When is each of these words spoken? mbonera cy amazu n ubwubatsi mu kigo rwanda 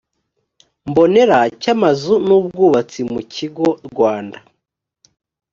mbonera 0.89 1.39
cy 1.61 1.67
amazu 1.75 2.13
n 2.27 2.29
ubwubatsi 2.39 2.99
mu 3.11 3.21
kigo 3.33 3.67
rwanda 3.87 4.37